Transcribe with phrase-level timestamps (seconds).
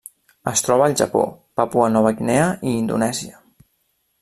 [0.51, 1.21] Es troba al Japó,
[1.61, 3.39] Papua Nova Guinea i Indonèsia.